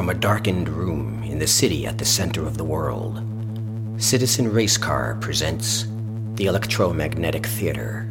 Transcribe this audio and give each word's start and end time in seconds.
from 0.00 0.08
a 0.08 0.14
darkened 0.14 0.66
room 0.66 1.22
in 1.24 1.38
the 1.38 1.46
city 1.46 1.84
at 1.84 1.98
the 1.98 2.06
center 2.06 2.46
of 2.46 2.56
the 2.56 2.64
world. 2.64 3.22
Citizen 4.02 4.50
Racecar 4.50 5.20
presents 5.20 5.86
the 6.36 6.46
Electromagnetic 6.46 7.44
Theater. 7.44 8.10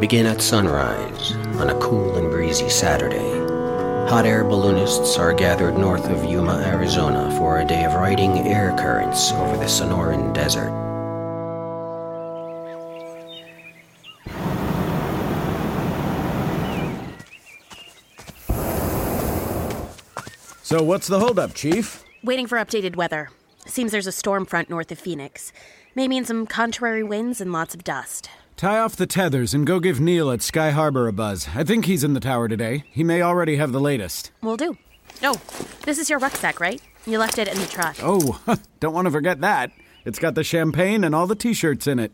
Begin 0.00 0.24
at 0.24 0.40
sunrise 0.40 1.32
on 1.60 1.68
a 1.68 1.78
cool 1.78 2.16
and 2.16 2.30
breezy 2.30 2.70
Saturday. 2.70 3.18
Hot 4.08 4.24
air 4.24 4.42
balloonists 4.44 5.18
are 5.18 5.34
gathered 5.34 5.76
north 5.76 6.08
of 6.08 6.24
Yuma, 6.24 6.62
Arizona 6.64 7.30
for 7.36 7.60
a 7.60 7.66
day 7.66 7.84
of 7.84 7.92
riding 7.92 8.38
air 8.38 8.74
currents 8.78 9.30
over 9.32 9.58
the 9.58 9.66
Sonoran 9.66 10.32
Desert. 10.32 10.70
So, 20.62 20.82
what's 20.82 21.08
the 21.08 21.20
holdup, 21.20 21.52
Chief? 21.52 22.02
Waiting 22.24 22.46
for 22.46 22.56
updated 22.56 22.96
weather. 22.96 23.28
Seems 23.66 23.92
there's 23.92 24.06
a 24.06 24.12
storm 24.12 24.46
front 24.46 24.70
north 24.70 24.90
of 24.90 24.98
Phoenix. 24.98 25.52
May 25.94 26.08
mean 26.08 26.24
some 26.24 26.46
contrary 26.46 27.02
winds 27.02 27.40
and 27.40 27.52
lots 27.52 27.74
of 27.74 27.84
dust. 27.84 28.30
Tie 28.60 28.78
off 28.78 28.94
the 28.94 29.06
tethers 29.06 29.54
and 29.54 29.66
go 29.66 29.80
give 29.80 30.00
Neil 30.00 30.30
at 30.30 30.42
Sky 30.42 30.70
Harbor 30.70 31.08
a 31.08 31.14
buzz. 31.14 31.48
I 31.54 31.64
think 31.64 31.86
he's 31.86 32.04
in 32.04 32.12
the 32.12 32.20
tower 32.20 32.46
today. 32.46 32.84
He 32.90 33.02
may 33.02 33.22
already 33.22 33.56
have 33.56 33.72
the 33.72 33.80
latest. 33.80 34.32
Will 34.42 34.58
do. 34.58 34.76
Oh, 35.22 35.40
this 35.86 35.96
is 35.96 36.10
your 36.10 36.18
rucksack, 36.18 36.60
right? 36.60 36.78
You 37.06 37.18
left 37.18 37.38
it 37.38 37.48
in 37.48 37.58
the 37.58 37.64
truck. 37.64 37.96
Oh, 38.02 38.38
don't 38.80 38.92
want 38.92 39.06
to 39.06 39.10
forget 39.10 39.40
that. 39.40 39.72
It's 40.04 40.18
got 40.18 40.34
the 40.34 40.44
champagne 40.44 41.04
and 41.04 41.14
all 41.14 41.26
the 41.26 41.34
t 41.34 41.54
shirts 41.54 41.86
in 41.86 41.98
it. 41.98 42.12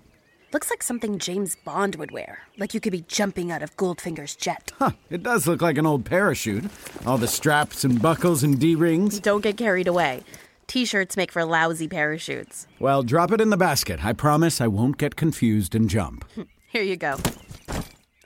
Looks 0.52 0.70
like 0.70 0.84
something 0.84 1.18
James 1.18 1.56
Bond 1.64 1.96
would 1.96 2.12
wear. 2.12 2.42
Like 2.56 2.74
you 2.74 2.80
could 2.80 2.92
be 2.92 3.04
jumping 3.08 3.50
out 3.50 3.64
of 3.64 3.76
Goldfinger's 3.76 4.36
jet. 4.36 4.70
Huh, 4.78 4.92
it 5.10 5.24
does 5.24 5.48
look 5.48 5.60
like 5.60 5.78
an 5.78 5.86
old 5.86 6.04
parachute. 6.04 6.66
All 7.04 7.18
the 7.18 7.26
straps 7.26 7.82
and 7.82 8.00
buckles 8.00 8.44
and 8.44 8.56
D 8.56 8.76
rings. 8.76 9.18
Don't 9.18 9.40
get 9.40 9.56
carried 9.56 9.88
away. 9.88 10.22
T 10.66 10.84
shirts 10.84 11.16
make 11.16 11.30
for 11.30 11.44
lousy 11.44 11.88
parachutes. 11.88 12.66
Well, 12.80 13.02
drop 13.02 13.30
it 13.32 13.40
in 13.40 13.50
the 13.50 13.56
basket. 13.56 14.04
I 14.04 14.12
promise 14.12 14.60
I 14.60 14.66
won't 14.66 14.98
get 14.98 15.16
confused 15.16 15.74
and 15.74 15.88
jump. 15.88 16.24
Here 16.68 16.82
you 16.82 16.96
go. 16.96 17.16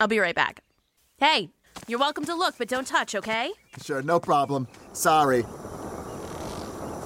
I'll 0.01 0.09
be 0.09 0.19
right 0.19 0.35
back. 0.35 0.61
Hey, 1.19 1.51
you're 1.87 1.99
welcome 1.99 2.25
to 2.25 2.35
look, 2.35 2.55
but 2.57 2.69
don't 2.69 2.87
touch, 2.87 3.15
okay? 3.15 3.53
Sure, 3.83 4.01
no 4.01 4.19
problem. 4.19 4.67
Sorry. 4.95 5.45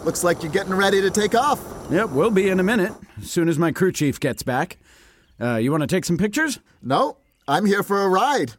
Looks 0.04 0.22
like 0.22 0.42
you're 0.42 0.52
getting 0.52 0.74
ready 0.74 1.00
to 1.00 1.10
take 1.10 1.34
off. 1.34 1.60
Yep, 1.90 2.10
we'll 2.10 2.30
be 2.30 2.48
in 2.48 2.60
a 2.60 2.62
minute, 2.62 2.92
as 3.20 3.30
soon 3.30 3.48
as 3.48 3.58
my 3.58 3.72
crew 3.72 3.90
chief 3.90 4.20
gets 4.20 4.42
back. 4.42 4.76
Uh, 5.40 5.56
you 5.56 5.70
want 5.72 5.80
to 5.80 5.86
take 5.86 6.04
some 6.04 6.16
pictures? 6.16 6.60
No, 6.80 7.16
I'm 7.48 7.66
here 7.66 7.82
for 7.82 8.02
a 8.02 8.08
ride. 8.08 8.52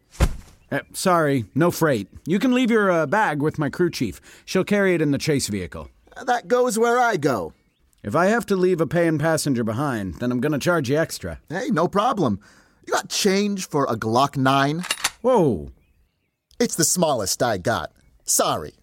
Uh, 0.72 0.80
sorry, 0.94 1.46
no 1.56 1.72
freight. 1.72 2.10
You 2.26 2.40
can 2.40 2.54
leave 2.54 2.70
your 2.70 2.92
uh, 2.92 3.06
bag 3.06 3.42
with 3.42 3.58
my 3.58 3.70
crew 3.70 3.90
chief. 3.90 4.20
She'll 4.44 4.64
carry 4.66 4.94
it 4.94 5.02
in 5.02 5.12
the 5.12 5.18
chase 5.18 5.48
vehicle. 5.48 5.90
Uh, 6.18 6.24
that 6.24 6.48
goes 6.48 6.80
where 6.80 7.00
I 7.00 7.18
go. 7.18 7.54
If 8.04 8.16
I 8.16 8.28
have 8.28 8.46
to 8.48 8.56
leave 8.56 8.80
a 8.82 8.88
paying 8.88 9.18
passenger 9.18 9.64
behind, 9.64 10.16
then 10.16 10.32
I'm 10.32 10.40
going 10.40 10.52
to 10.52 10.60
charge 10.60 10.90
you 10.90 10.98
extra. 10.98 11.40
Hey, 11.50 11.70
no 11.70 11.88
problem. 11.88 12.40
You 12.86 12.94
got 12.94 13.10
change 13.10 13.68
for 13.68 13.86
a 13.86 13.96
Glock 13.96 14.38
9? 14.38 14.86
Whoa. 15.22 15.72
It's 16.60 16.76
the 16.76 16.84
smallest 16.84 17.42
I 17.42 17.58
got. 17.58 17.92
Sorry. 18.24 18.74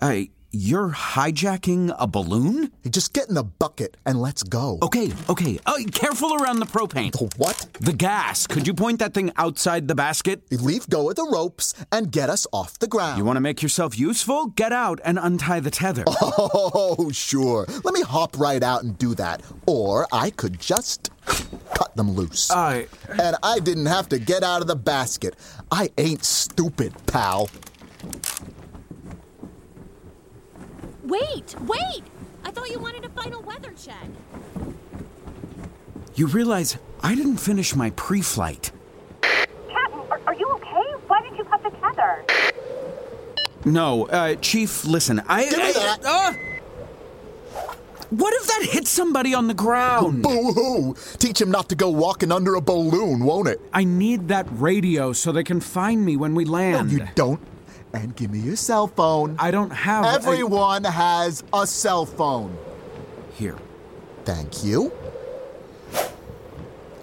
Hey, 0.00 0.30
you're 0.54 0.90
hijacking 0.90 1.94
a 1.98 2.06
balloon? 2.06 2.70
Just 2.88 3.12
get 3.12 3.28
in 3.28 3.34
the 3.34 3.42
bucket 3.42 3.96
and 4.06 4.20
let's 4.20 4.42
go. 4.42 4.78
Okay, 4.82 5.10
okay. 5.28 5.58
Oh, 5.66 5.78
careful 5.92 6.34
around 6.34 6.60
the 6.60 6.66
propane. 6.66 7.12
The 7.12 7.28
what? 7.36 7.66
The 7.80 7.92
gas. 7.92 8.46
Could 8.46 8.66
you 8.66 8.74
point 8.74 9.00
that 9.00 9.12
thing 9.14 9.32
outside 9.36 9.88
the 9.88 9.94
basket? 9.94 10.42
Leave 10.52 10.88
go 10.88 11.10
of 11.10 11.16
the 11.16 11.24
ropes 11.30 11.74
and 11.90 12.12
get 12.12 12.30
us 12.30 12.46
off 12.52 12.78
the 12.78 12.86
ground. 12.86 13.18
You 13.18 13.24
want 13.24 13.36
to 13.36 13.40
make 13.40 13.62
yourself 13.62 13.98
useful? 13.98 14.46
Get 14.46 14.72
out 14.72 15.00
and 15.04 15.18
untie 15.18 15.60
the 15.60 15.70
tether. 15.70 16.04
Oh, 16.36 17.10
sure. 17.12 17.66
Let 17.84 17.94
me 17.94 18.02
hop 18.02 18.38
right 18.38 18.62
out 18.62 18.82
and 18.82 18.96
do 18.98 19.14
that. 19.16 19.42
Or 19.66 20.06
I 20.12 20.30
could 20.30 20.60
just 20.60 21.10
cut 21.74 21.94
them 21.96 22.12
loose. 22.12 22.50
I. 22.50 22.86
and 23.20 23.36
I 23.42 23.58
didn't 23.60 23.86
have 23.86 24.08
to 24.10 24.18
get 24.18 24.42
out 24.42 24.60
of 24.60 24.66
the 24.68 24.76
basket. 24.76 25.36
I 25.70 25.90
ain't 25.98 26.24
stupid, 26.24 26.92
pal. 27.06 27.48
Wait, 31.14 31.54
wait! 31.60 32.02
I 32.44 32.50
thought 32.50 32.70
you 32.70 32.80
wanted 32.80 33.04
a 33.04 33.08
final 33.10 33.40
weather 33.42 33.72
check. 33.80 34.08
You 36.16 36.26
realize 36.26 36.76
I 37.04 37.14
didn't 37.14 37.36
finish 37.36 37.76
my 37.76 37.90
pre 37.90 38.20
flight. 38.20 38.72
Captain, 39.22 40.00
are, 40.10 40.20
are 40.26 40.34
you 40.34 40.48
okay? 40.54 40.82
Why 41.06 41.22
did 41.22 41.38
you 41.38 41.44
cut 41.44 41.62
the 41.62 41.70
tether? 41.70 42.24
No, 43.64 44.06
uh, 44.06 44.34
Chief, 44.36 44.84
listen. 44.84 45.22
I. 45.28 45.44
Give 45.44 45.58
me 45.58 45.72
that. 45.72 46.04
uh, 46.04 46.32
what 48.10 48.34
if 48.34 48.46
that 48.48 48.68
hit 48.72 48.88
somebody 48.88 49.34
on 49.34 49.46
the 49.46 49.54
ground? 49.54 50.22
Boo 50.22 50.52
hoo! 50.52 50.96
Teach 51.18 51.40
him 51.40 51.50
not 51.50 51.68
to 51.68 51.76
go 51.76 51.90
walking 51.90 52.32
under 52.32 52.56
a 52.56 52.60
balloon, 52.60 53.24
won't 53.24 53.46
it? 53.46 53.60
I 53.72 53.84
need 53.84 54.28
that 54.28 54.46
radio 54.50 55.12
so 55.12 55.30
they 55.30 55.44
can 55.44 55.60
find 55.60 56.04
me 56.04 56.16
when 56.16 56.34
we 56.34 56.44
land. 56.44 56.72
No, 56.72 56.78
land. 56.78 56.92
you 56.92 57.14
don't. 57.14 57.53
And 57.94 58.14
give 58.16 58.30
me 58.32 58.40
your 58.40 58.56
cell 58.56 58.88
phone. 58.88 59.36
I 59.38 59.50
don't 59.50 59.70
have. 59.70 60.04
a- 60.04 60.08
Everyone 60.08 60.84
has 60.84 61.44
a 61.52 61.66
cell 61.66 62.04
phone. 62.04 62.56
Here. 63.34 63.56
Thank 64.24 64.64
you. 64.64 64.92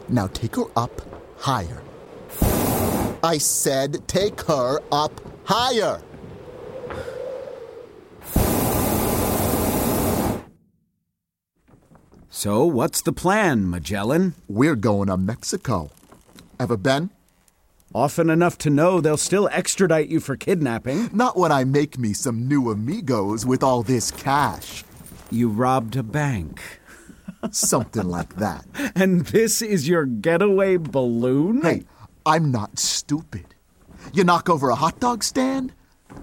Now 0.10 0.28
take 0.28 0.56
her 0.58 0.66
up 0.76 1.02
higher. 1.40 1.82
I 3.24 3.38
said 3.38 4.08
take 4.08 4.42
her 4.42 4.80
up 4.92 5.22
higher. 5.46 6.02
So, 12.30 12.66
what's 12.66 13.02
the 13.02 13.12
plan, 13.12 13.70
Magellan? 13.70 14.36
We're 14.48 14.76
going 14.76 15.08
to 15.08 15.18
Mexico. 15.18 15.92
Ever 16.60 16.78
been? 16.78 17.10
Often 17.94 18.30
enough 18.30 18.58
to 18.60 18.70
know 18.70 19.02
they'll 19.02 19.18
still 19.18 19.50
extradite 19.52 20.08
you 20.08 20.22
for 20.22 20.38
kidnapping. 20.38 21.10
Not 21.12 21.38
when 21.38 21.52
I 21.52 21.66
make 21.66 21.98
me 21.98 22.14
some 22.14 22.48
new 22.48 22.72
amigos 22.72 23.46
with 23.46 23.64
all 23.64 23.84
this 23.84 24.12
cash. 24.12 24.86
You 25.30 25.50
robbed 25.50 25.98
a 25.98 26.04
bank. 26.04 26.62
Something 27.52 28.08
like 28.08 28.38
that. 28.38 28.66
And 28.96 29.26
this 29.26 29.62
is 29.62 29.90
your 29.90 30.06
getaway 30.06 30.78
balloon? 30.78 31.62
Hey, 31.64 31.84
I'm 32.26 32.52
not 32.52 32.80
stupid. 32.80 33.56
You 34.14 34.24
knock 34.24 34.50
over 34.50 34.70
a 34.70 34.76
hot 34.76 35.00
dog 35.02 35.24
stand? 35.24 35.74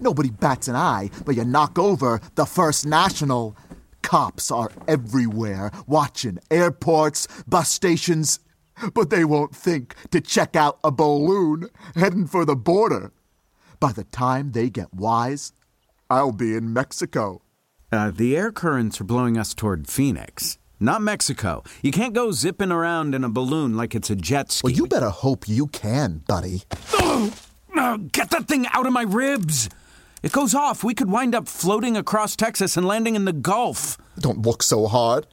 Nobody 0.00 0.30
bats 0.30 0.68
an 0.68 0.76
eye, 0.76 1.10
but 1.26 1.36
you 1.36 1.44
knock 1.44 1.78
over 1.78 2.20
the 2.34 2.46
First 2.46 2.86
National. 2.86 3.56
Cops 4.02 4.50
are 4.50 4.70
everywhere, 4.86 5.70
watching 5.86 6.38
airports, 6.50 7.26
bus 7.46 7.68
stations, 7.68 8.40
but 8.94 9.10
they 9.10 9.24
won't 9.24 9.54
think 9.54 9.94
to 10.10 10.20
check 10.20 10.56
out 10.56 10.78
a 10.82 10.90
balloon 10.90 11.68
heading 11.94 12.26
for 12.26 12.44
the 12.44 12.56
border. 12.56 13.12
By 13.80 13.92
the 13.92 14.04
time 14.04 14.52
they 14.52 14.70
get 14.70 14.92
wise, 14.92 15.52
I'll 16.10 16.32
be 16.32 16.54
in 16.54 16.72
Mexico. 16.72 17.42
Uh, 17.90 18.10
the 18.10 18.36
air 18.36 18.52
currents 18.52 19.00
are 19.00 19.04
blowing 19.04 19.38
us 19.38 19.54
toward 19.54 19.88
Phoenix, 19.88 20.58
not 20.78 21.00
Mexico. 21.00 21.62
You 21.82 21.90
can't 21.90 22.12
go 22.14 22.32
zipping 22.32 22.72
around 22.72 23.14
in 23.14 23.24
a 23.24 23.28
balloon 23.28 23.76
like 23.76 23.94
it's 23.94 24.10
a 24.10 24.16
jet 24.16 24.52
ski. 24.52 24.66
Well, 24.66 24.74
you 24.74 24.86
better 24.86 25.10
hope 25.10 25.48
you 25.48 25.68
can, 25.68 26.22
buddy. 26.26 26.62
Oh, 26.92 27.32
get 28.12 28.30
that 28.30 28.48
thing 28.48 28.66
out 28.72 28.86
of 28.86 28.92
my 28.92 29.02
ribs! 29.02 29.68
It 30.20 30.32
goes 30.32 30.52
off. 30.52 30.82
We 30.82 30.94
could 30.94 31.10
wind 31.10 31.34
up 31.34 31.46
floating 31.46 31.96
across 31.96 32.34
Texas 32.34 32.76
and 32.76 32.84
landing 32.84 33.14
in 33.14 33.24
the 33.24 33.32
Gulf. 33.32 33.96
Don't 34.18 34.42
look 34.42 34.64
so 34.64 34.88
hard. 34.88 35.28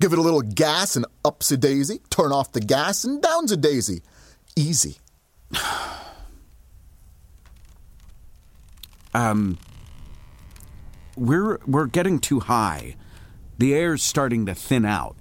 Give 0.00 0.12
it 0.12 0.18
a 0.18 0.22
little 0.22 0.42
gas 0.42 0.96
and 0.96 1.04
up's 1.24 1.50
a 1.50 1.56
daisy. 1.56 2.00
Turn 2.10 2.32
off 2.32 2.52
the 2.52 2.60
gas 2.60 3.04
and 3.04 3.20
down's 3.20 3.52
a 3.52 3.56
daisy. 3.56 4.02
Easy. 4.56 4.96
Um, 9.14 9.58
we're 11.16 11.58
we're 11.66 11.86
getting 11.86 12.18
too 12.18 12.40
high. 12.40 12.94
The 13.58 13.74
air's 13.74 14.02
starting 14.02 14.46
to 14.46 14.54
thin 14.54 14.84
out. 14.84 15.16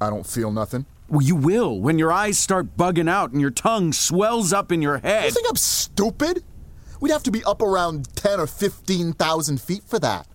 I 0.00 0.10
don't 0.10 0.26
feel 0.26 0.50
nothing. 0.50 0.84
Well, 1.08 1.22
you 1.22 1.34
will 1.36 1.80
when 1.80 1.98
your 1.98 2.12
eyes 2.12 2.38
start 2.38 2.76
bugging 2.76 3.08
out 3.08 3.32
and 3.32 3.40
your 3.40 3.50
tongue 3.50 3.92
swells 3.92 4.52
up 4.52 4.70
in 4.70 4.82
your 4.82 4.98
head. 4.98 5.24
You 5.24 5.30
think 5.30 5.46
I'm 5.48 5.56
stupid? 5.56 6.44
We'd 7.00 7.12
have 7.12 7.22
to 7.24 7.30
be 7.30 7.42
up 7.44 7.62
around 7.62 8.14
10 8.16 8.38
or 8.38 8.46
15,000 8.46 9.60
feet 9.60 9.82
for 9.84 9.98
that. 9.98 10.26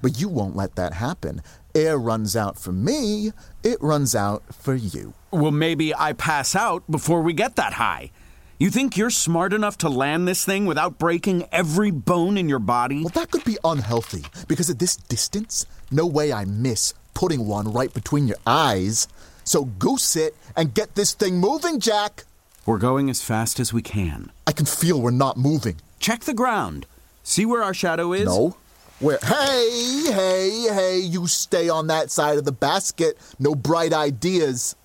But 0.00 0.18
you 0.18 0.28
won't 0.28 0.56
let 0.56 0.76
that 0.76 0.94
happen. 0.94 1.42
Air 1.74 1.98
runs 1.98 2.36
out 2.36 2.58
for 2.58 2.72
me, 2.72 3.32
it 3.62 3.80
runs 3.82 4.14
out 4.14 4.42
for 4.54 4.74
you. 4.74 5.14
Well, 5.30 5.50
maybe 5.50 5.94
I 5.94 6.12
pass 6.12 6.54
out 6.54 6.88
before 6.90 7.22
we 7.22 7.32
get 7.32 7.56
that 7.56 7.74
high. 7.74 8.10
You 8.58 8.70
think 8.70 8.96
you're 8.96 9.10
smart 9.10 9.52
enough 9.52 9.78
to 9.78 9.88
land 9.88 10.28
this 10.28 10.44
thing 10.44 10.64
without 10.64 10.98
breaking 10.98 11.46
every 11.50 11.90
bone 11.90 12.38
in 12.38 12.48
your 12.48 12.60
body? 12.60 13.00
Well, 13.00 13.10
that 13.10 13.30
could 13.30 13.44
be 13.44 13.58
unhealthy 13.64 14.24
because 14.46 14.70
at 14.70 14.78
this 14.78 14.96
distance, 14.96 15.66
no 15.90 16.06
way 16.06 16.32
I 16.32 16.44
miss 16.44 16.94
putting 17.14 17.46
one 17.46 17.72
right 17.72 17.92
between 17.92 18.28
your 18.28 18.36
eyes. 18.46 19.08
So 19.42 19.64
goose 19.64 20.16
it 20.16 20.36
and 20.56 20.72
get 20.72 20.94
this 20.94 21.14
thing 21.14 21.38
moving, 21.38 21.80
Jack. 21.80 22.24
We're 22.64 22.78
going 22.78 23.10
as 23.10 23.22
fast 23.22 23.60
as 23.60 23.72
we 23.72 23.82
can. 23.82 24.30
I 24.46 24.52
can 24.52 24.66
feel 24.66 25.00
we're 25.00 25.10
not 25.10 25.36
moving. 25.36 25.76
Check 25.98 26.20
the 26.20 26.32
ground. 26.32 26.86
See 27.22 27.44
where 27.44 27.62
our 27.62 27.74
shadow 27.74 28.12
is? 28.12 28.26
No. 28.26 28.56
Where? 29.00 29.18
Hey, 29.22 30.04
hey, 30.06 30.66
hey, 30.72 30.98
you 30.98 31.26
stay 31.26 31.68
on 31.68 31.88
that 31.88 32.10
side 32.12 32.38
of 32.38 32.44
the 32.44 32.52
basket. 32.52 33.18
No 33.40 33.54
bright 33.54 33.92
ideas. 33.92 34.76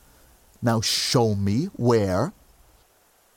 Now 0.61 0.81
show 0.81 1.35
me 1.35 1.65
where. 1.75 2.33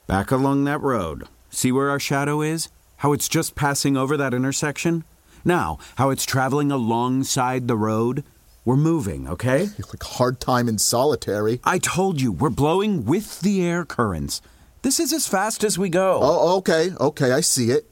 Back 0.07 0.31
along 0.31 0.65
that 0.65 0.81
road. 0.81 1.29
See 1.51 1.71
where 1.71 1.91
our 1.91 2.01
shadow 2.01 2.41
is? 2.41 2.71
How 2.97 3.13
it's 3.13 3.29
just 3.29 3.55
passing 3.55 3.97
over 3.97 4.17
that 4.17 4.33
intersection? 4.33 5.05
Now, 5.45 5.79
how 5.97 6.11
it's 6.11 6.25
traveling 6.25 6.73
alongside 6.73 7.69
the 7.69 7.77
road? 7.77 8.25
We're 8.65 8.77
moving, 8.77 9.29
okay? 9.29 9.69
You're 9.77 9.89
like 9.89 10.03
hard 10.03 10.41
time 10.41 10.69
in 10.69 10.79
solitary. 10.79 11.61
I 11.65 11.79
told 11.79 12.21
you, 12.21 12.33
we're 12.33 12.49
blowing 12.49 13.05
with 13.05 13.41
the 13.41 13.63
air 13.63 13.85
currents. 13.85 14.41
This 14.83 14.99
is 14.99 15.13
as 15.13 15.29
fast 15.29 15.65
as 15.65 15.79
we 15.79 15.91
go. 15.91 16.21
Oh, 16.23 16.57
okay, 16.59 16.93
okay, 16.99 17.33
I 17.33 17.41
see 17.41 17.71
it. 17.71 17.92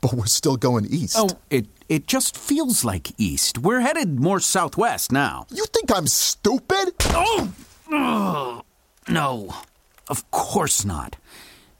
But 0.00 0.14
we're 0.14 0.26
still 0.26 0.56
going 0.56 0.86
east. 0.86 1.16
Oh, 1.18 1.28
it 1.50 1.66
it 1.88 2.06
just 2.06 2.36
feels 2.36 2.84
like 2.84 3.12
east. 3.18 3.58
We're 3.58 3.80
headed 3.80 4.18
more 4.18 4.40
southwest 4.40 5.12
now. 5.12 5.46
You 5.50 5.64
think 5.66 5.90
I'm 5.94 6.06
stupid? 6.06 6.94
Oh! 7.10 7.52
Ugh. 7.92 8.64
No, 9.08 9.54
of 10.08 10.30
course 10.30 10.84
not. 10.84 11.16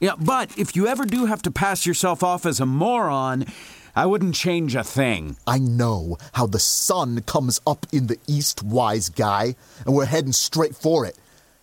Yeah, 0.00 0.14
but 0.18 0.58
if 0.58 0.74
you 0.74 0.86
ever 0.86 1.04
do 1.04 1.26
have 1.26 1.42
to 1.42 1.50
pass 1.50 1.86
yourself 1.86 2.22
off 2.22 2.44
as 2.44 2.58
a 2.60 2.66
moron, 2.66 3.46
I 3.94 4.06
wouldn't 4.06 4.34
change 4.34 4.74
a 4.74 4.82
thing. 4.82 5.36
I 5.46 5.58
know 5.58 6.18
how 6.32 6.46
the 6.46 6.58
sun 6.58 7.22
comes 7.22 7.60
up 7.66 7.86
in 7.92 8.08
the 8.08 8.18
east, 8.26 8.62
wise 8.62 9.08
guy, 9.08 9.54
and 9.86 9.94
we're 9.94 10.06
heading 10.06 10.32
straight 10.32 10.74
for 10.74 11.06
it. 11.06 11.16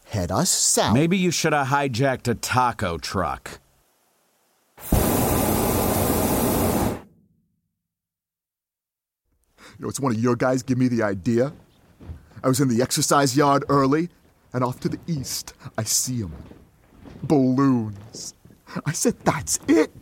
Head 0.06 0.31
us 0.31 0.50
south. 0.50 0.94
Maybe 0.94 1.18
you 1.18 1.31
should 1.31 1.54
have 1.54 1.68
hijacked 1.68 2.28
a 2.28 2.36
taco 2.36 2.98
truck. 2.98 3.60
You 9.79 9.83
know, 9.83 9.89
it's 9.89 9.99
one 10.01 10.11
of 10.11 10.19
your 10.19 10.35
guys 10.35 10.61
give 10.61 10.77
me 10.77 10.89
the 10.89 11.03
idea. 11.03 11.53
I 12.43 12.49
was 12.49 12.59
in 12.59 12.67
the 12.67 12.81
exercise 12.81 13.37
yard 13.37 13.63
early, 13.69 14.09
and 14.51 14.61
off 14.61 14.81
to 14.81 14.89
the 14.89 14.99
east, 15.07 15.53
I 15.77 15.83
see 15.83 16.21
'em. 16.21 16.33
Balloons. 17.23 18.33
I 18.85 18.91
said, 18.91 19.17
that's 19.23 19.57
it. 19.69 19.93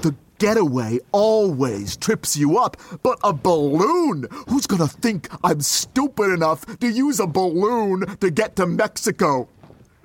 The 0.00 0.14
getaway 0.38 1.00
always 1.12 1.94
trips 1.98 2.38
you 2.38 2.56
up, 2.56 2.78
but 3.02 3.18
a 3.22 3.34
balloon? 3.34 4.26
Who's 4.48 4.66
gonna 4.66 4.88
think 4.88 5.28
I'm 5.44 5.60
stupid 5.60 6.30
enough 6.30 6.64
to 6.78 6.88
use 6.88 7.20
a 7.20 7.26
balloon 7.26 8.06
to 8.20 8.30
get 8.30 8.56
to 8.56 8.66
Mexico? 8.66 9.46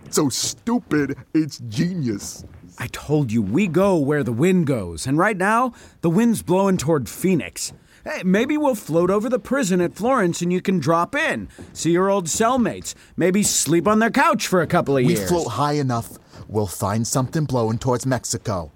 So 0.09 0.27
stupid, 0.27 1.15
it's 1.33 1.59
genius. 1.69 2.43
I 2.77 2.87
told 2.87 3.31
you, 3.31 3.41
we 3.41 3.67
go 3.67 3.95
where 3.95 4.23
the 4.23 4.33
wind 4.33 4.67
goes, 4.67 5.07
and 5.07 5.17
right 5.17 5.37
now, 5.37 5.73
the 6.01 6.09
wind's 6.09 6.41
blowing 6.41 6.75
toward 6.75 7.07
Phoenix. 7.07 7.71
Hey, 8.03 8.21
maybe 8.25 8.57
we'll 8.57 8.75
float 8.75 9.09
over 9.09 9.29
the 9.29 9.39
prison 9.39 9.79
at 9.79 9.93
Florence 9.93 10.41
and 10.41 10.51
you 10.51 10.61
can 10.61 10.79
drop 10.79 11.15
in, 11.15 11.47
see 11.71 11.91
your 11.91 12.09
old 12.09 12.25
cellmates, 12.25 12.95
maybe 13.15 13.43
sleep 13.43 13.87
on 13.87 13.99
their 13.99 14.11
couch 14.11 14.45
for 14.45 14.61
a 14.61 14.67
couple 14.67 14.97
of 14.97 15.05
We 15.05 15.13
years. 15.13 15.21
We 15.21 15.27
float 15.27 15.53
high 15.53 15.73
enough, 15.73 16.17
we'll 16.49 16.67
find 16.67 17.07
something 17.07 17.45
blowing 17.45 17.77
towards 17.77 18.05
Mexico. 18.05 18.73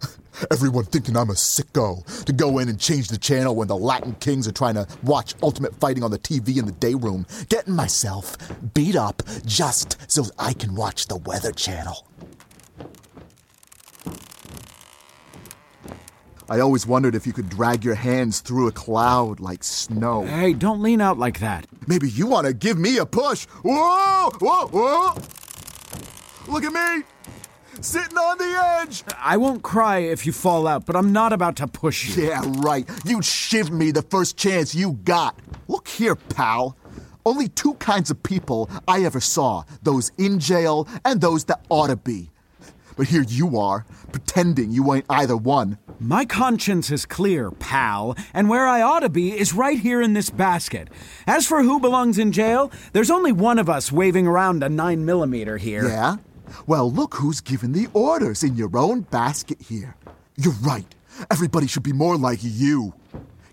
Everyone 0.50 0.86
thinking 0.86 1.16
I'm 1.16 1.30
a 1.30 1.34
sicko 1.34 2.24
to 2.24 2.32
go 2.32 2.58
in 2.58 2.68
and 2.68 2.80
change 2.80 3.06
the 3.08 3.16
channel 3.16 3.54
when 3.54 3.68
the 3.68 3.76
Latin 3.76 4.14
Kings 4.14 4.48
are 4.48 4.52
trying 4.52 4.74
to 4.74 4.88
watch 5.04 5.34
Ultimate 5.40 5.76
Fighting 5.76 6.02
on 6.02 6.10
the 6.10 6.18
TV 6.18 6.56
in 6.58 6.66
the 6.66 6.72
day 6.72 6.94
room, 6.94 7.26
getting 7.48 7.76
myself 7.76 8.36
beat 8.74 8.96
up 8.96 9.22
just 9.46 10.10
so 10.10 10.24
I 10.36 10.52
can 10.52 10.74
watch 10.74 11.06
the 11.06 11.16
Weather 11.18 11.52
Channel. 11.52 12.04
I 16.48 16.60
always 16.60 16.86
wondered 16.86 17.14
if 17.14 17.26
you 17.26 17.32
could 17.32 17.48
drag 17.48 17.84
your 17.84 17.94
hands 17.94 18.40
through 18.40 18.68
a 18.68 18.72
cloud 18.72 19.40
like 19.40 19.64
snow. 19.64 20.26
Hey, 20.26 20.52
don't 20.52 20.82
lean 20.82 21.00
out 21.00 21.18
like 21.18 21.40
that. 21.40 21.66
Maybe 21.86 22.10
you 22.10 22.26
want 22.26 22.46
to 22.46 22.52
give 22.52 22.78
me 22.78 22.98
a 22.98 23.06
push. 23.06 23.46
Whoa, 23.62 24.30
whoa, 24.40 24.66
whoa. 24.66 25.14
Look 26.46 26.64
at 26.64 26.72
me, 26.72 27.04
sitting 27.80 28.18
on 28.18 28.36
the 28.36 28.80
edge. 28.82 29.04
I 29.18 29.38
won't 29.38 29.62
cry 29.62 29.98
if 29.98 30.26
you 30.26 30.32
fall 30.32 30.66
out, 30.66 30.84
but 30.84 30.96
I'm 30.96 31.12
not 31.12 31.32
about 31.32 31.56
to 31.56 31.66
push 31.66 32.14
you. 32.14 32.24
Yeah, 32.24 32.42
right. 32.58 32.86
You'd 33.06 33.24
shiv 33.24 33.70
me 33.70 33.90
the 33.90 34.02
first 34.02 34.36
chance 34.36 34.74
you 34.74 34.98
got. 35.04 35.38
Look 35.66 35.88
here, 35.88 36.14
pal. 36.14 36.76
Only 37.24 37.48
two 37.48 37.72
kinds 37.74 38.10
of 38.10 38.22
people 38.22 38.68
I 38.86 39.04
ever 39.04 39.20
saw 39.20 39.64
those 39.82 40.12
in 40.18 40.38
jail 40.40 40.86
and 41.06 41.22
those 41.22 41.44
that 41.44 41.64
ought 41.70 41.86
to 41.86 41.96
be. 41.96 42.30
But 42.96 43.08
here 43.08 43.22
you 43.22 43.58
are, 43.58 43.86
pretending 44.12 44.70
you 44.70 44.92
ain't 44.92 45.06
either 45.08 45.36
one. 45.36 45.78
My 46.00 46.24
conscience 46.24 46.90
is 46.90 47.06
clear, 47.06 47.50
pal, 47.50 48.16
and 48.32 48.48
where 48.48 48.66
I 48.66 48.82
ought 48.82 49.00
to 49.00 49.08
be 49.08 49.38
is 49.38 49.52
right 49.52 49.78
here 49.78 50.02
in 50.02 50.12
this 50.12 50.28
basket. 50.28 50.88
As 51.26 51.46
for 51.46 51.62
who 51.62 51.78
belongs 51.78 52.18
in 52.18 52.32
jail, 52.32 52.72
there's 52.92 53.10
only 53.10 53.32
one 53.32 53.58
of 53.58 53.70
us 53.70 53.92
waving 53.92 54.26
around 54.26 54.62
a 54.62 54.68
9 54.68 55.04
millimeter 55.04 55.56
here. 55.56 55.86
Yeah? 55.86 56.16
Well, 56.66 56.90
look 56.90 57.14
who's 57.14 57.40
given 57.40 57.72
the 57.72 57.88
orders 57.92 58.42
in 58.42 58.56
your 58.56 58.76
own 58.76 59.02
basket 59.02 59.62
here. 59.62 59.96
You're 60.36 60.52
right. 60.54 60.92
Everybody 61.30 61.68
should 61.68 61.84
be 61.84 61.92
more 61.92 62.16
like 62.16 62.40
you. 62.42 62.94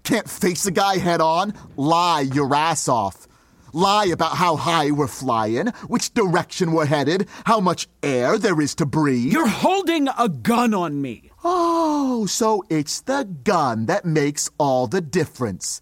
Can't 0.03 0.29
face 0.29 0.65
a 0.65 0.71
guy 0.71 0.97
head 0.97 1.21
on, 1.21 1.53
lie 1.77 2.21
your 2.21 2.53
ass 2.55 2.88
off. 2.88 3.27
Lie 3.73 4.07
about 4.07 4.35
how 4.35 4.56
high 4.56 4.91
we're 4.91 5.07
flying, 5.07 5.68
which 5.88 6.13
direction 6.13 6.73
we're 6.73 6.85
headed, 6.85 7.27
how 7.45 7.59
much 7.59 7.88
air 8.03 8.38
there 8.38 8.59
is 8.59 8.75
to 8.75 8.85
breathe. 8.85 9.31
You're 9.31 9.47
holding 9.47 10.07
a 10.18 10.27
gun 10.27 10.73
on 10.73 11.01
me. 11.01 11.31
Oh, 11.44 12.25
so 12.25 12.63
it's 12.69 13.01
the 13.01 13.23
gun 13.44 13.85
that 13.85 14.06
makes 14.06 14.50
all 14.57 14.88
the 14.88 15.01
difference. 15.01 15.81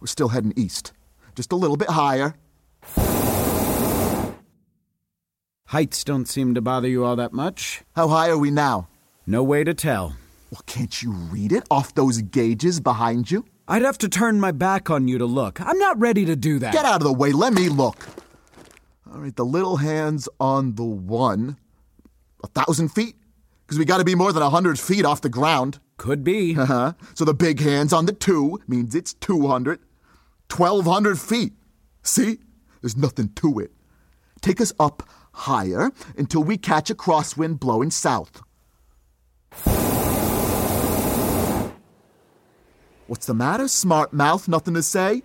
We're 0.00 0.08
still 0.08 0.28
heading 0.28 0.52
east, 0.56 0.92
just 1.34 1.52
a 1.52 1.56
little 1.56 1.76
bit 1.76 1.90
higher. 1.90 2.34
Heights 5.66 6.04
don't 6.04 6.28
seem 6.28 6.54
to 6.54 6.60
bother 6.60 6.88
you 6.88 7.04
all 7.04 7.16
that 7.16 7.32
much. 7.32 7.82
How 7.94 8.08
high 8.08 8.28
are 8.30 8.38
we 8.38 8.50
now? 8.50 8.88
No 9.26 9.42
way 9.42 9.64
to 9.64 9.74
tell. 9.74 10.16
Well, 10.50 10.62
can't 10.66 11.02
you 11.02 11.10
read 11.10 11.50
it 11.50 11.64
off 11.70 11.94
those 11.94 12.22
gauges 12.22 12.78
behind 12.78 13.30
you? 13.30 13.44
I'd 13.68 13.82
have 13.82 13.98
to 13.98 14.08
turn 14.08 14.38
my 14.38 14.52
back 14.52 14.90
on 14.90 15.08
you 15.08 15.18
to 15.18 15.26
look. 15.26 15.60
I'm 15.60 15.78
not 15.78 15.98
ready 15.98 16.24
to 16.24 16.36
do 16.36 16.58
that. 16.60 16.72
Get 16.72 16.84
out 16.84 17.00
of 17.00 17.04
the 17.04 17.12
way, 17.12 17.32
let 17.32 17.52
me 17.52 17.68
look. 17.68 18.06
All 19.10 19.18
right, 19.18 19.34
the 19.34 19.44
little 19.44 19.78
hand's 19.78 20.28
on 20.38 20.74
the 20.76 20.84
one. 20.84 21.56
A 22.44 22.48
thousand 22.48 22.90
feet? 22.90 23.16
Because 23.66 23.78
we 23.78 23.84
gotta 23.84 24.04
be 24.04 24.14
more 24.14 24.32
than 24.32 24.42
a 24.42 24.50
hundred 24.50 24.78
feet 24.78 25.04
off 25.04 25.20
the 25.20 25.28
ground. 25.28 25.80
Could 25.96 26.22
be. 26.22 26.56
Uh 26.56 26.66
huh. 26.66 26.92
So 27.14 27.24
the 27.24 27.34
big 27.34 27.60
hand's 27.60 27.92
on 27.92 28.06
the 28.06 28.12
two, 28.12 28.60
means 28.68 28.94
it's 28.94 29.14
200. 29.14 29.80
1200 30.54 31.18
feet. 31.18 31.54
See? 32.02 32.38
There's 32.80 32.96
nothing 32.96 33.30
to 33.36 33.58
it. 33.58 33.72
Take 34.40 34.60
us 34.60 34.72
up 34.78 35.02
higher 35.32 35.90
until 36.16 36.44
we 36.44 36.56
catch 36.56 36.88
a 36.88 36.94
crosswind 36.94 37.58
blowing 37.58 37.90
south. 37.90 38.42
What's 43.06 43.26
the 43.26 43.34
matter, 43.34 43.68
smart 43.68 44.12
mouth? 44.12 44.48
Nothing 44.48 44.74
to 44.74 44.82
say? 44.82 45.22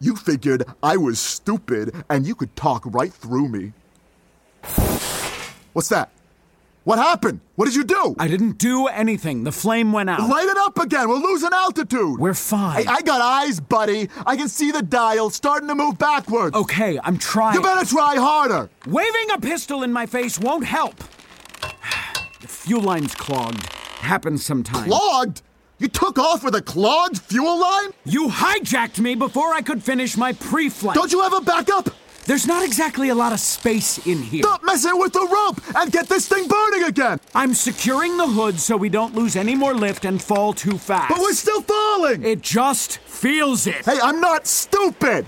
You 0.00 0.16
figured 0.16 0.64
I 0.82 0.96
was 0.96 1.20
stupid 1.20 1.94
and 2.08 2.26
you 2.26 2.34
could 2.34 2.56
talk 2.56 2.82
right 2.86 3.12
through 3.12 3.48
me. 3.48 3.72
What's 5.74 5.88
that? 5.90 6.10
What 6.84 6.98
happened? 6.98 7.40
What 7.54 7.66
did 7.66 7.76
you 7.76 7.84
do? 7.84 8.16
I 8.18 8.26
didn't 8.26 8.58
do 8.58 8.88
anything. 8.88 9.44
The 9.44 9.52
flame 9.52 9.92
went 9.92 10.10
out. 10.10 10.28
Light 10.28 10.48
it 10.48 10.56
up 10.56 10.78
again. 10.80 11.08
We're 11.08 11.14
losing 11.16 11.50
altitude. 11.52 12.18
We're 12.18 12.34
fine. 12.34 12.82
Hey, 12.82 12.88
I 12.88 13.02
got 13.02 13.20
eyes, 13.20 13.60
buddy. 13.60 14.08
I 14.26 14.36
can 14.36 14.48
see 14.48 14.72
the 14.72 14.82
dial 14.82 15.30
starting 15.30 15.68
to 15.68 15.76
move 15.76 15.96
backwards. 15.98 16.56
okay, 16.56 16.98
I'm 17.04 17.18
trying. 17.18 17.54
You 17.54 17.62
better 17.62 17.86
try 17.88 18.16
harder. 18.16 18.68
Waving 18.88 19.30
a 19.32 19.38
pistol 19.40 19.84
in 19.84 19.92
my 19.92 20.06
face 20.06 20.38
won't 20.38 20.64
help. 20.64 20.94
The 22.40 22.48
fuel 22.48 22.82
line's 22.82 23.14
clogged. 23.14 23.64
Happens 24.00 24.44
sometimes. 24.44 24.86
Clogged? 24.88 25.42
You 25.82 25.88
took 25.88 26.16
off 26.16 26.44
with 26.44 26.54
a 26.54 26.62
clogged 26.62 27.18
fuel 27.18 27.58
line? 27.58 27.90
You 28.04 28.28
hijacked 28.28 29.00
me 29.00 29.16
before 29.16 29.52
I 29.52 29.62
could 29.62 29.82
finish 29.82 30.16
my 30.16 30.32
pre-flight. 30.32 30.94
Don't 30.94 31.10
you 31.10 31.22
have 31.22 31.32
a 31.32 31.40
backup? 31.40 31.90
There's 32.24 32.46
not 32.46 32.64
exactly 32.64 33.08
a 33.08 33.16
lot 33.16 33.32
of 33.32 33.40
space 33.40 33.98
in 34.06 34.22
here. 34.22 34.44
Stop 34.44 34.62
messing 34.62 34.96
with 34.96 35.12
the 35.12 35.26
rope 35.28 35.60
and 35.74 35.90
get 35.90 36.08
this 36.08 36.28
thing 36.28 36.46
burning 36.46 36.84
again! 36.84 37.18
I'm 37.34 37.52
securing 37.52 38.16
the 38.16 38.28
hood 38.28 38.60
so 38.60 38.76
we 38.76 38.90
don't 38.90 39.16
lose 39.16 39.34
any 39.34 39.56
more 39.56 39.74
lift 39.74 40.04
and 40.04 40.22
fall 40.22 40.52
too 40.52 40.78
fast. 40.78 41.08
But 41.08 41.18
we're 41.18 41.32
still 41.32 41.62
falling! 41.62 42.22
It 42.22 42.42
just 42.42 42.98
feels 42.98 43.66
it. 43.66 43.84
Hey, 43.84 43.98
I'm 44.00 44.20
not 44.20 44.46
stupid! 44.46 45.26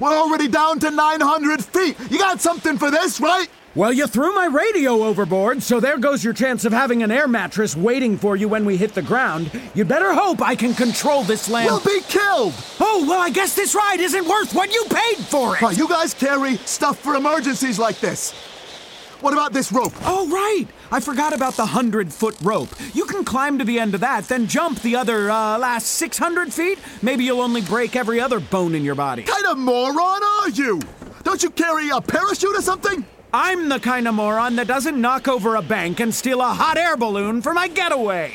We're 0.00 0.14
already 0.14 0.48
down 0.48 0.80
to 0.80 0.90
900 0.90 1.64
feet! 1.64 1.96
You 2.10 2.18
got 2.18 2.42
something 2.42 2.76
for 2.76 2.90
this, 2.90 3.22
right? 3.22 3.48
Well, 3.76 3.92
you 3.92 4.06
threw 4.06 4.32
my 4.32 4.46
radio 4.46 5.02
overboard, 5.02 5.60
so 5.60 5.80
there 5.80 5.98
goes 5.98 6.22
your 6.22 6.32
chance 6.32 6.64
of 6.64 6.72
having 6.72 7.02
an 7.02 7.10
air 7.10 7.26
mattress 7.26 7.76
waiting 7.76 8.16
for 8.16 8.36
you 8.36 8.48
when 8.48 8.64
we 8.64 8.76
hit 8.76 8.94
the 8.94 9.02
ground. 9.02 9.50
You'd 9.74 9.88
better 9.88 10.14
hope 10.14 10.40
I 10.40 10.54
can 10.54 10.74
control 10.74 11.24
this 11.24 11.50
land. 11.50 11.66
We'll 11.66 11.80
be 11.80 12.00
killed! 12.06 12.54
Oh, 12.78 13.04
well, 13.08 13.20
I 13.20 13.30
guess 13.30 13.56
this 13.56 13.74
ride 13.74 13.98
isn't 13.98 14.28
worth 14.28 14.54
what 14.54 14.72
you 14.72 14.84
paid 14.88 15.16
for 15.16 15.56
it. 15.56 15.62
Right, 15.62 15.76
you 15.76 15.88
guys 15.88 16.14
carry 16.14 16.56
stuff 16.58 17.00
for 17.00 17.16
emergencies 17.16 17.76
like 17.76 17.98
this. 17.98 18.30
What 19.20 19.32
about 19.32 19.52
this 19.52 19.72
rope? 19.72 19.92
Oh, 20.02 20.28
right. 20.28 20.68
I 20.92 21.00
forgot 21.00 21.32
about 21.32 21.54
the 21.54 21.62
100 21.64 22.12
foot 22.12 22.36
rope. 22.42 22.68
You 22.92 23.06
can 23.06 23.24
climb 23.24 23.58
to 23.58 23.64
the 23.64 23.80
end 23.80 23.94
of 23.96 24.02
that, 24.02 24.28
then 24.28 24.46
jump 24.46 24.82
the 24.82 24.94
other 24.94 25.32
uh, 25.32 25.58
last 25.58 25.86
600 25.86 26.52
feet. 26.52 26.78
Maybe 27.02 27.24
you'll 27.24 27.40
only 27.40 27.62
break 27.62 27.96
every 27.96 28.20
other 28.20 28.38
bone 28.38 28.76
in 28.76 28.84
your 28.84 28.94
body. 28.94 29.24
Kind 29.24 29.46
of 29.46 29.58
moron 29.58 30.22
are 30.22 30.50
you? 30.50 30.80
Don't 31.24 31.42
you 31.42 31.50
carry 31.50 31.88
a 31.90 32.00
parachute 32.00 32.56
or 32.56 32.62
something? 32.62 33.04
I'm 33.36 33.68
the 33.68 33.80
kind 33.80 34.06
of 34.06 34.14
moron 34.14 34.54
that 34.56 34.68
doesn't 34.68 35.00
knock 35.00 35.26
over 35.26 35.56
a 35.56 35.62
bank 35.62 35.98
and 35.98 36.14
steal 36.14 36.40
a 36.40 36.54
hot 36.54 36.76
air 36.78 36.96
balloon 36.96 37.42
for 37.42 37.52
my 37.52 37.66
getaway. 37.66 38.30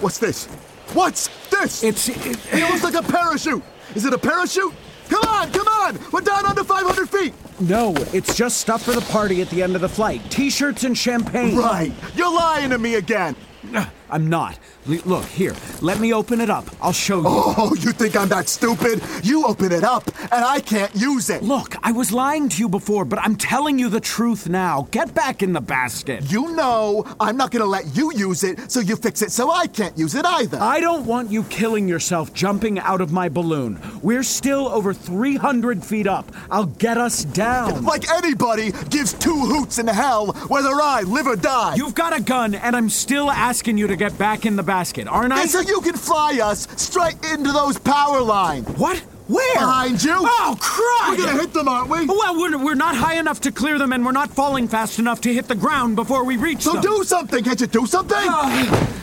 What's 0.00 0.18
this? 0.18 0.46
What's 0.94 1.28
this? 1.48 1.84
It's. 1.84 2.08
It, 2.08 2.16
It 2.52 2.68
looks 2.68 2.82
like 2.82 2.94
a 2.94 3.04
parachute. 3.04 3.62
Is 3.94 4.04
it 4.04 4.12
a 4.12 4.18
parachute? 4.18 4.74
Come 5.08 5.22
on, 5.28 5.52
come 5.52 5.68
on! 5.68 5.96
We're 6.10 6.22
down 6.22 6.44
under 6.44 6.64
500 6.64 7.08
feet! 7.08 7.34
No, 7.60 7.94
it's 8.12 8.34
just 8.36 8.58
stuff 8.58 8.82
for 8.82 8.92
the 8.92 9.00
party 9.12 9.42
at 9.42 9.50
the 9.50 9.62
end 9.62 9.74
of 9.74 9.80
the 9.80 9.88
flight 9.88 10.20
t 10.30 10.50
shirts 10.50 10.84
and 10.84 10.96
champagne. 10.96 11.56
Right. 11.56 11.92
You're 12.14 12.32
lying 12.34 12.70
to 12.70 12.78
me 12.78 12.94
again. 12.96 13.36
I'm 14.08 14.28
not. 14.28 14.56
L- 14.88 15.00
look, 15.04 15.24
here, 15.24 15.52
let 15.80 15.98
me 15.98 16.12
open 16.12 16.40
it 16.40 16.48
up. 16.48 16.64
I'll 16.80 16.92
show 16.92 17.18
you. 17.18 17.24
Oh, 17.26 17.74
you 17.74 17.90
think 17.90 18.14
I'm 18.14 18.28
that 18.28 18.48
stupid? 18.48 19.02
You 19.24 19.44
open 19.46 19.72
it 19.72 19.82
up, 19.82 20.06
and 20.20 20.44
I 20.44 20.60
can't 20.60 20.94
use 20.94 21.28
it. 21.28 21.42
Look, 21.42 21.74
I 21.82 21.90
was 21.90 22.12
lying 22.12 22.48
to 22.50 22.58
you 22.58 22.68
before, 22.68 23.04
but 23.04 23.18
I'm 23.18 23.34
telling 23.34 23.80
you 23.80 23.88
the 23.88 23.98
truth 23.98 24.48
now. 24.48 24.86
Get 24.92 25.12
back 25.12 25.42
in 25.42 25.52
the 25.52 25.60
basket. 25.60 26.30
You 26.30 26.54
know 26.54 27.04
I'm 27.18 27.36
not 27.36 27.50
gonna 27.50 27.64
let 27.66 27.96
you 27.96 28.12
use 28.14 28.44
it, 28.44 28.70
so 28.70 28.78
you 28.78 28.94
fix 28.94 29.22
it 29.22 29.32
so 29.32 29.50
I 29.50 29.66
can't 29.66 29.98
use 29.98 30.14
it 30.14 30.24
either. 30.24 30.58
I 30.60 30.78
don't 30.78 31.04
want 31.04 31.32
you 31.32 31.42
killing 31.44 31.88
yourself 31.88 32.32
jumping 32.32 32.78
out 32.78 33.00
of 33.00 33.10
my 33.10 33.28
balloon. 33.28 33.80
We're 34.02 34.22
still 34.22 34.68
over 34.68 34.94
300 34.94 35.84
feet 35.84 36.06
up. 36.06 36.30
I'll 36.48 36.66
get 36.66 36.96
us 36.96 37.24
down. 37.24 37.45
Like 37.46 38.08
anybody 38.10 38.72
gives 38.90 39.12
two 39.12 39.38
hoots 39.46 39.78
in 39.78 39.86
hell 39.86 40.32
whether 40.48 40.70
I 40.70 41.02
live 41.02 41.26
or 41.26 41.36
die. 41.36 41.74
You've 41.76 41.94
got 41.94 42.16
a 42.16 42.20
gun, 42.20 42.54
and 42.54 42.74
I'm 42.74 42.88
still 42.88 43.30
asking 43.30 43.78
you 43.78 43.86
to 43.86 43.96
get 43.96 44.16
back 44.18 44.46
in 44.46 44.56
the 44.56 44.62
basket, 44.62 45.06
aren't 45.06 45.32
I? 45.32 45.42
And 45.42 45.50
so 45.50 45.60
you 45.60 45.80
can 45.80 45.94
fly 45.94 46.40
us 46.42 46.66
straight 46.76 47.24
into 47.24 47.52
those 47.52 47.78
power 47.78 48.20
lines. 48.20 48.68
What? 48.76 48.98
Where? 49.28 49.54
Behind 49.54 50.02
you. 50.02 50.14
Oh, 50.14 50.56
crud! 50.60 51.18
We're 51.18 51.26
gonna 51.26 51.40
hit 51.40 51.52
them, 51.52 51.68
aren't 51.68 51.88
we? 51.88 52.06
Well, 52.06 52.36
we're, 52.38 52.58
we're 52.58 52.74
not 52.74 52.94
high 52.94 53.14
enough 53.14 53.40
to 53.42 53.52
clear 53.52 53.78
them, 53.78 53.92
and 53.92 54.04
we're 54.04 54.12
not 54.12 54.30
falling 54.30 54.68
fast 54.68 54.98
enough 54.98 55.20
to 55.22 55.34
hit 55.34 55.48
the 55.48 55.56
ground 55.56 55.96
before 55.96 56.24
we 56.24 56.36
reach 56.36 56.62
So 56.62 56.74
them. 56.74 56.82
So 56.82 56.98
do 56.98 57.04
something. 57.04 57.42
Can't 57.42 57.60
you 57.60 57.66
do 57.66 57.86
something? 57.86 58.16
Ah. 58.20 59.02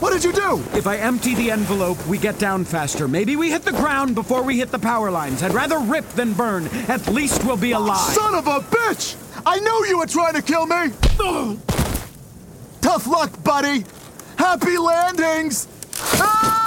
What 0.00 0.12
did 0.12 0.24
you 0.24 0.32
do? 0.32 0.62
If 0.76 0.86
I 0.86 0.96
empty 0.96 1.34
the 1.34 1.50
envelope, 1.50 2.04
we 2.06 2.18
get 2.18 2.38
down 2.38 2.64
faster. 2.64 3.08
Maybe 3.08 3.36
we 3.36 3.50
hit 3.50 3.62
the 3.62 3.72
ground 3.72 4.14
before 4.14 4.42
we 4.42 4.58
hit 4.58 4.70
the 4.70 4.78
power 4.78 5.10
lines. 5.10 5.42
I'd 5.42 5.54
rather 5.54 5.78
rip 5.78 6.06
than 6.10 6.32
burn. 6.32 6.66
At 6.88 7.08
least 7.08 7.44
we'll 7.44 7.56
be 7.56 7.72
alive. 7.72 8.12
Son 8.12 8.34
of 8.34 8.46
a 8.46 8.60
bitch! 8.60 9.16
I 9.46 9.60
knew 9.60 9.86
you 9.86 9.98
were 9.98 10.06
trying 10.06 10.34
to 10.34 10.42
kill 10.42 10.66
me! 10.66 10.90
Tough 12.80 13.06
luck, 13.06 13.42
buddy! 13.44 13.84
Happy 14.36 14.76
landings! 14.76 15.68
Ah! 16.14 16.63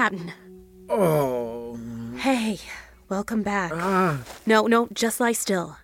Captain. 0.00 0.32
Oh. 0.88 1.78
Hey, 2.16 2.58
welcome 3.10 3.42
back. 3.42 3.70
Ah. 3.74 4.24
No, 4.46 4.66
no, 4.66 4.88
just 4.94 5.20
lie 5.20 5.32
still. 5.32 5.76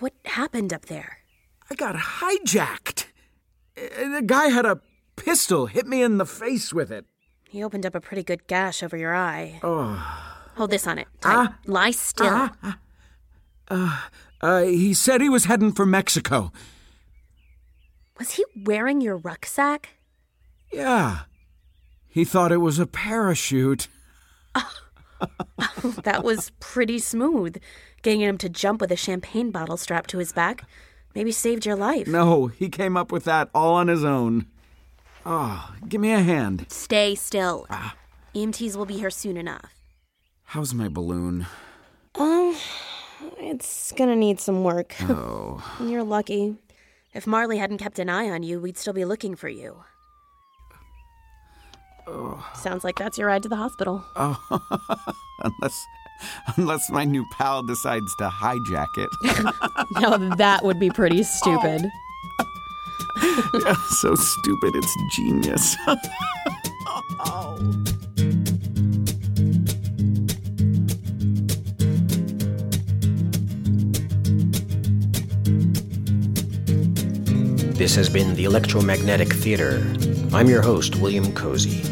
What 0.00 0.12
happened 0.26 0.70
up 0.74 0.84
there? 0.84 1.20
I 1.70 1.76
got 1.76 1.94
hijacked. 1.96 3.06
Uh, 3.74 4.18
The 4.18 4.22
guy 4.26 4.48
had 4.48 4.66
a 4.66 4.82
pistol, 5.16 5.64
hit 5.64 5.86
me 5.86 6.02
in 6.02 6.18
the 6.18 6.26
face 6.26 6.74
with 6.74 6.92
it. 6.92 7.06
He 7.48 7.64
opened 7.64 7.86
up 7.86 7.94
a 7.94 8.02
pretty 8.02 8.22
good 8.22 8.46
gash 8.46 8.82
over 8.82 8.98
your 8.98 9.14
eye. 9.14 9.60
Oh. 9.62 9.96
Hold 10.56 10.70
this 10.70 10.86
on 10.86 10.98
it. 10.98 11.08
Tight. 11.22 11.48
Ah. 11.48 11.58
lie 11.64 11.92
still. 11.92 12.50
Ah, 12.62 12.76
uh, 13.70 14.00
uh, 14.42 14.62
he 14.64 14.92
said 14.92 15.22
he 15.22 15.30
was 15.30 15.46
heading 15.46 15.72
for 15.72 15.86
Mexico. 15.86 16.52
Was 18.18 18.32
he 18.32 18.44
wearing 18.54 19.00
your 19.00 19.16
rucksack? 19.16 19.88
Yeah. 20.70 21.20
He 22.10 22.24
thought 22.24 22.52
it 22.52 22.58
was 22.58 22.78
a 22.78 22.86
parachute. 22.86 23.88
That 26.04 26.24
was 26.24 26.50
pretty 26.60 26.98
smooth. 26.98 27.58
Getting 28.00 28.22
him 28.22 28.38
to 28.38 28.48
jump 28.48 28.80
with 28.80 28.90
a 28.90 28.96
champagne 28.96 29.50
bottle 29.50 29.76
strapped 29.76 30.08
to 30.10 30.18
his 30.18 30.32
back 30.32 30.64
maybe 31.14 31.32
saved 31.32 31.66
your 31.66 31.76
life. 31.76 32.06
No, 32.06 32.46
he 32.46 32.68
came 32.68 32.96
up 32.96 33.12
with 33.12 33.24
that 33.24 33.50
all 33.54 33.74
on 33.74 33.88
his 33.88 34.04
own. 34.04 34.46
Oh, 35.26 35.74
give 35.88 36.00
me 36.00 36.12
a 36.12 36.20
hand. 36.20 36.66
Stay 36.68 37.14
still. 37.14 37.66
EMTs 38.34 38.76
will 38.76 38.86
be 38.86 38.96
here 38.96 39.10
soon 39.10 39.36
enough. 39.36 39.74
How's 40.44 40.74
my 40.74 40.88
balloon? 40.88 41.46
Um, 42.14 42.56
it's 43.38 43.92
gonna 43.92 44.16
need 44.16 44.40
some 44.40 44.64
work. 44.64 44.94
Oh. 45.02 45.62
You're 45.84 46.02
lucky. 46.02 46.56
If 47.12 47.26
Marley 47.26 47.58
hadn't 47.58 47.78
kept 47.78 47.98
an 47.98 48.08
eye 48.08 48.30
on 48.30 48.42
you, 48.42 48.60
we'd 48.60 48.78
still 48.78 48.92
be 48.92 49.04
looking 49.04 49.34
for 49.34 49.48
you. 49.48 49.84
Sounds 52.54 52.84
like 52.84 52.98
that's 52.98 53.18
your 53.18 53.28
ride 53.28 53.42
to 53.42 53.48
the 53.48 53.56
hospital. 53.56 54.04
Oh, 54.16 54.38
unless, 55.40 55.86
unless 56.56 56.90
my 56.90 57.04
new 57.04 57.24
pal 57.32 57.62
decides 57.62 58.14
to 58.16 58.28
hijack 58.28 58.88
it. 58.96 59.08
Now 59.92 60.16
that 60.36 60.64
would 60.64 60.78
be 60.78 60.88
pretty 60.90 61.18
oh. 61.20 61.22
stupid. 61.22 61.90
so 64.00 64.14
stupid, 64.14 64.74
it's 64.76 64.96
genius. 65.16 65.76
Oh. 67.26 67.84
This 77.80 77.96
has 77.96 78.10
been 78.10 78.34
the 78.34 78.44
Electromagnetic 78.44 79.32
Theater. 79.32 79.78
I'm 80.32 80.48
your 80.48 80.62
host, 80.62 80.94
William 80.94 81.32
Cozy. 81.34 81.82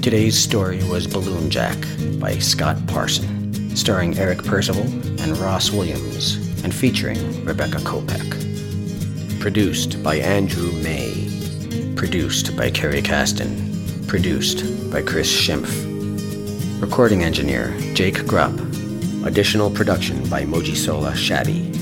Today's 0.00 0.38
story 0.38 0.80
was 0.84 1.08
Balloonjack 1.08 2.20
by 2.20 2.38
Scott 2.38 2.76
Parson, 2.86 3.74
starring 3.74 4.16
Eric 4.16 4.44
Percival 4.44 4.84
and 5.20 5.36
Ross 5.38 5.72
Williams, 5.72 6.36
and 6.62 6.72
featuring 6.72 7.44
Rebecca 7.44 7.78
Kopeck. 7.78 9.40
Produced 9.40 10.00
by 10.04 10.14
Andrew 10.16 10.70
May. 10.82 11.28
Produced 11.96 12.56
by 12.56 12.70
Kerry 12.70 13.02
Caston. 13.02 14.06
Produced 14.06 14.92
by 14.92 15.02
Chris 15.02 15.28
Schimpf. 15.28 16.80
Recording 16.80 17.24
engineer 17.24 17.76
Jake 17.92 18.18
Grupp. 18.18 18.56
Additional 19.26 19.68
production 19.68 20.28
by 20.28 20.44
Mojisola 20.44 21.12
Shabby. 21.16 21.72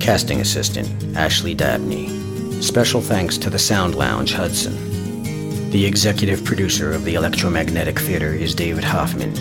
Casting 0.00 0.40
assistant 0.40 1.14
Ashley 1.14 1.54
Dabney. 1.54 2.62
Special 2.62 3.02
thanks 3.02 3.36
to 3.36 3.50
the 3.50 3.58
Sound 3.58 3.94
Lounge 3.94 4.32
Hudson. 4.32 4.93
The 5.74 5.84
executive 5.86 6.44
producer 6.44 6.92
of 6.92 7.04
the 7.04 7.16
Electromagnetic 7.16 7.98
Theater 7.98 8.32
is 8.32 8.54
David 8.54 8.84
Hoffman, 8.84 9.34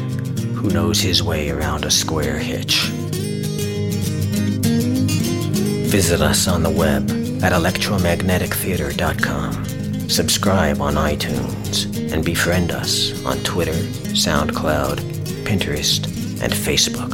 who 0.55 0.71
knows 0.71 0.99
his 0.99 1.21
way 1.21 1.51
around 1.51 1.85
a 1.85 1.91
square 1.91 2.39
hitch. 2.39 2.87
Visit 5.91 6.21
us 6.21 6.47
on 6.47 6.63
the 6.63 6.71
web 6.71 7.03
at 7.43 7.51
electromagnetictheater.com. 7.51 10.09
Subscribe 10.09 10.81
on 10.81 10.95
iTunes 10.95 12.11
and 12.11 12.25
befriend 12.25 12.71
us 12.71 13.23
on 13.27 13.37
Twitter, 13.43 13.79
SoundCloud, 14.15 15.01
Pinterest, 15.45 16.07
and 16.41 16.51
Facebook. 16.51 17.11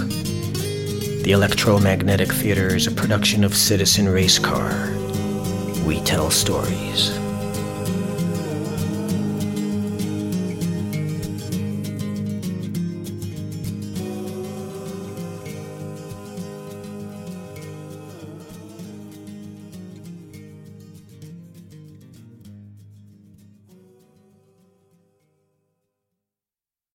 The 1.23 1.33
Electromagnetic 1.33 2.31
Theater 2.31 2.73
is 2.73 2.87
a 2.87 2.91
production 2.91 3.43
of 3.43 3.53
Citizen 3.53 4.05
Racecar. 4.05 4.95
We 5.83 5.99
tell 6.03 6.31
stories. 6.31 7.19